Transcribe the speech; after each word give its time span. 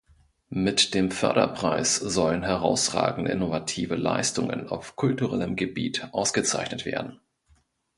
Mit 0.55 0.95
dem 0.95 1.11
Förderpreis 1.11 1.95
sollen 1.97 2.41
herausragende 2.41 3.29
innovative 3.31 3.95
Leistungen 3.95 4.67
auf 4.67 4.95
kulturellem 4.95 5.55
Gebiet 5.55 6.07
ausgezeichnet 6.11 6.85
werden. 6.87 7.19